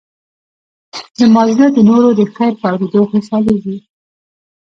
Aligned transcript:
زما 1.19 1.41
زړه 1.55 1.67
د 1.73 1.77
نورو 1.89 2.09
د 2.19 2.21
خیر 2.35 2.53
په 2.61 2.65
اورېدو 2.71 3.01
خوشحالېږي. 3.11 3.77